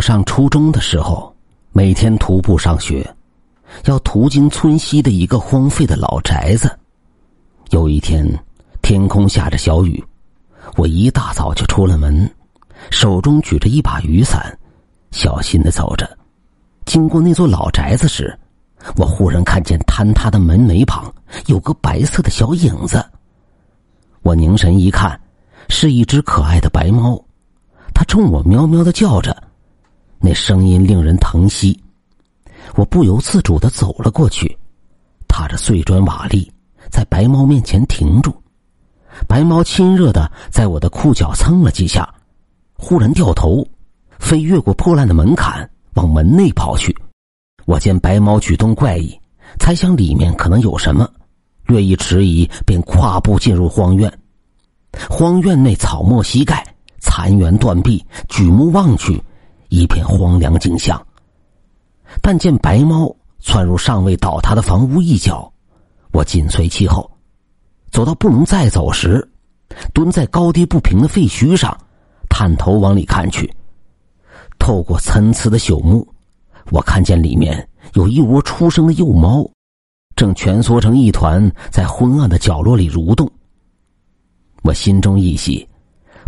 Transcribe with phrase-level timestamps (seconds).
[0.00, 1.34] 上初中的时候，
[1.72, 3.08] 每天徒步上学，
[3.84, 6.76] 要途经村西的一个荒废的老宅子。
[7.70, 8.26] 有一天，
[8.82, 10.02] 天空下着小雨，
[10.76, 12.28] 我一大早就出了门，
[12.90, 14.58] 手中举着一把雨伞，
[15.10, 16.18] 小心的走着。
[16.86, 18.36] 经过那座老宅子时，
[18.96, 21.12] 我忽然看见坍塌的门楣旁
[21.46, 23.04] 有个白色的小影子。
[24.22, 25.20] 我凝神一看，
[25.68, 27.22] 是一只可爱的白猫，
[27.94, 29.36] 它冲我喵喵的叫着。
[30.22, 31.80] 那声音令人疼惜，
[32.74, 34.54] 我不由自主的走了过去，
[35.26, 36.46] 踏着碎砖瓦砾，
[36.90, 38.30] 在白猫面前停住。
[39.26, 42.06] 白猫亲热的在我的裤脚蹭了几下，
[42.74, 43.66] 忽然掉头，
[44.18, 46.94] 飞越过破烂的门槛，往门内跑去。
[47.64, 49.18] 我见白猫举动怪异，
[49.58, 51.08] 猜想里面可能有什么，
[51.64, 54.12] 略一迟疑，便跨步进入荒院。
[55.08, 56.62] 荒院内草木稀盖，
[56.98, 59.18] 残垣断壁，举目望去。
[59.70, 61.00] 一片荒凉景象。
[62.20, 65.50] 但见白猫窜入尚未倒塌的房屋一角，
[66.12, 67.10] 我紧随其后，
[67.90, 69.26] 走到不能再走时，
[69.94, 71.74] 蹲在高低不平的废墟上，
[72.28, 73.50] 探头往里看去。
[74.58, 76.06] 透过参差的朽木，
[76.70, 79.48] 我看见里面有一窝出生的幼猫，
[80.16, 83.30] 正蜷缩成一团在昏暗的角落里蠕动。
[84.62, 85.66] 我心中一喜，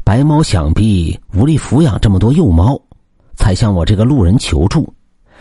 [0.04, 2.80] 白猫想必无力抚养这么多幼猫。
[3.42, 4.94] 才向我这个路人求助，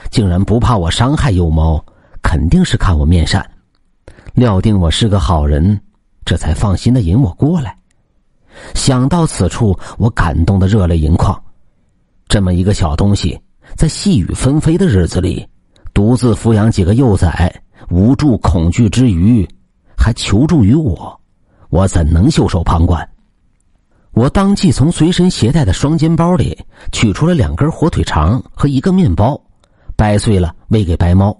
[0.10, 1.80] 竟然不怕我伤害幼猫，
[2.24, 3.48] 肯定是看我面善，
[4.34, 5.80] 料定我是个好人，
[6.26, 7.78] 这才放心的引我过来。
[8.74, 11.40] 想到此处，我感动的热泪盈眶。
[12.28, 13.40] 这么一个小东西，
[13.76, 15.48] 在细雨纷飞的日子里，
[15.94, 17.54] 独自抚养几个幼崽，
[17.92, 19.48] 无助恐惧之余，
[19.96, 21.22] 还求助于我，
[21.70, 23.08] 我怎能袖手旁观？
[24.14, 26.58] 我当即从随身携带的双肩包里
[26.92, 29.42] 取出了两根火腿肠和一个面包，
[29.96, 31.36] 掰碎了喂给白猫。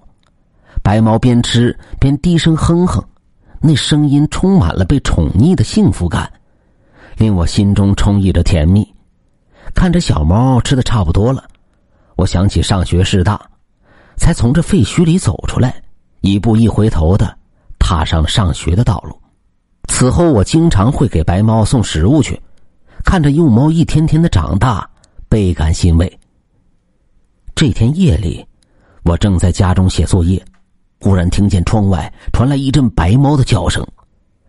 [0.82, 3.04] 白猫边吃边低声哼哼，
[3.60, 6.32] 那声音充满了被宠溺的幸福感，
[7.18, 8.88] 令我心中充溢着甜蜜。
[9.76, 11.44] 看着小猫吃的差不多了，
[12.16, 13.40] 我想起上学事大，
[14.16, 15.76] 才从这废墟里走出来，
[16.22, 17.38] 一步一回头的
[17.78, 19.16] 踏上了上学的道路。
[19.90, 22.42] 此后，我经常会给白猫送食物去。
[23.12, 24.90] 看着幼猫一天天的长大，
[25.28, 26.20] 倍感欣慰。
[27.54, 28.42] 这天夜里，
[29.04, 30.42] 我正在家中写作业，
[31.02, 33.86] 忽然听见窗外传来一阵白猫的叫声。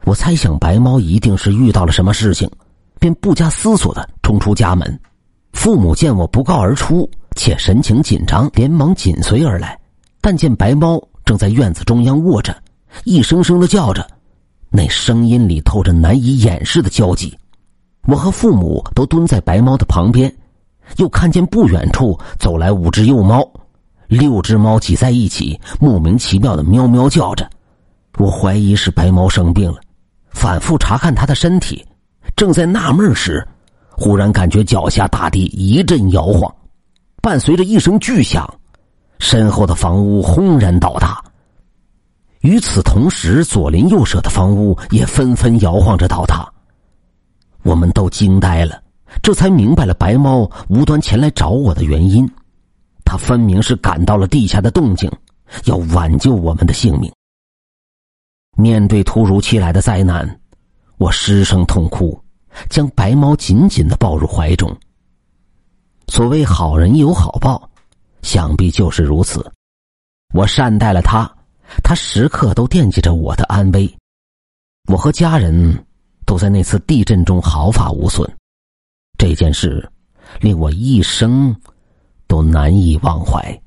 [0.04, 2.48] 我猜想白猫一定是遇到了什么事情，
[3.00, 5.00] 便不加思索的冲出家门。
[5.54, 9.76] 父母见我不告而出，且神情紧张，连忙紧随而来。
[10.20, 12.56] 但见白猫正在院子中央卧着，
[13.02, 14.06] 一声声的叫着，
[14.70, 17.36] 那声音里透着难以掩饰的焦急。
[18.06, 20.34] 我和父母都蹲在白猫的旁边，
[20.96, 23.48] 又看见不远处走来五只幼猫，
[24.08, 27.48] 六只猫挤在一起，莫名其妙的喵喵叫着。
[28.18, 29.78] 我怀疑是白猫生病了，
[30.30, 31.86] 反复查看它的身体。
[32.34, 33.46] 正在纳闷时，
[33.90, 36.52] 忽然感觉脚下大地一阵摇晃，
[37.22, 38.52] 伴随着一声巨响，
[39.19, 41.22] 身后的房屋轰然倒塌。
[42.40, 46.44] 与此同时，左邻右舍的房屋也纷纷摇晃着倒塌。
[47.72, 48.82] 我们都惊呆了，
[49.22, 52.30] 这才明白了白猫无端前来找我的原因。
[53.02, 55.10] 他分明是感到了地下的动静，
[55.64, 57.10] 要挽救我们的性命。
[58.58, 60.38] 面对突如其来的灾难，
[60.98, 62.22] 我失声痛哭，
[62.68, 64.70] 将白猫紧紧的抱入怀中。
[66.08, 67.70] 所谓好人有好报，
[68.20, 69.50] 想必就是如此。
[70.34, 71.24] 我善待了他，
[71.82, 73.90] 他时刻都惦记着我的安危。
[74.88, 75.86] 我和家人。
[76.32, 78.26] 都在那次地震中毫发无损，
[79.19, 79.87] 这件事
[80.41, 81.54] 令我一生
[82.26, 83.61] 都难以忘怀。